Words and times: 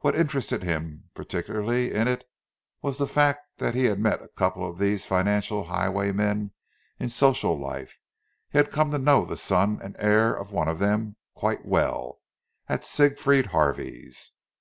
What 0.00 0.16
interested 0.16 0.64
him 0.64 1.10
particularly 1.14 1.94
in 1.94 2.08
it 2.08 2.24
was 2.82 2.98
the 2.98 3.06
fact 3.06 3.42
that 3.58 3.72
he 3.72 3.84
had 3.84 4.00
met 4.00 4.20
a 4.20 4.26
couple 4.26 4.68
of 4.68 4.78
these 4.78 5.06
financial 5.06 5.62
highwaymen 5.66 6.50
in 6.98 7.08
social 7.08 7.56
life; 7.56 7.96
he 8.48 8.58
had 8.58 8.72
come 8.72 8.90
to 8.90 8.98
know 8.98 9.24
the 9.24 9.36
son 9.36 9.78
and 9.80 9.94
heir 10.00 10.34
of 10.34 10.50
one 10.50 10.66
of 10.66 10.80
them 10.80 11.14
quite 11.34 11.64
well, 11.64 12.20
at 12.68 12.84
Siegfried 12.84 13.46
Harvey's. 13.54 14.32